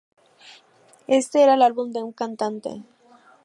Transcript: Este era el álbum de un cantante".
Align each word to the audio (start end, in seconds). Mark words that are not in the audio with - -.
Este 1.05 1.43
era 1.43 1.53
el 1.53 1.61
álbum 1.61 1.91
de 1.91 2.01
un 2.01 2.11
cantante". 2.11 2.81